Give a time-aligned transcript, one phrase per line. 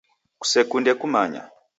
[0.39, 1.41] Kusekunde kumanya.